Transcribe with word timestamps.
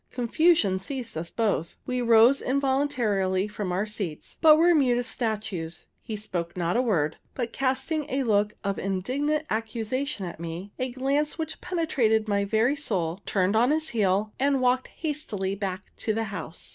Confusion 0.09 0.79
seized 0.79 1.15
us 1.15 1.29
both. 1.29 1.75
We 1.85 2.01
rose 2.01 2.41
involuntarily 2.41 3.47
from 3.47 3.71
our 3.71 3.85
seats, 3.85 4.35
but 4.41 4.57
were 4.57 4.73
mute 4.73 4.97
as 4.97 5.05
statues. 5.05 5.85
He 6.01 6.15
spoke 6.15 6.57
not 6.57 6.75
a 6.75 6.81
word, 6.81 7.17
but 7.35 7.53
casting 7.53 8.09
a 8.09 8.23
look 8.23 8.55
of 8.63 8.79
indignant 8.79 9.45
accusation 9.51 10.25
at 10.25 10.39
me, 10.39 10.71
a 10.79 10.89
glance 10.89 11.37
which 11.37 11.61
penetrated 11.61 12.27
my 12.27 12.45
very 12.45 12.75
soul, 12.75 13.19
turned 13.27 13.55
on 13.55 13.69
his 13.69 13.89
heel, 13.89 14.33
and 14.39 14.59
walked 14.59 14.87
hastily 14.87 15.53
back 15.53 15.95
to 15.97 16.15
the 16.15 16.23
house. 16.33 16.69